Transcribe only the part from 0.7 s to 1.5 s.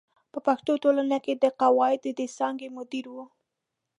ټولنه کې د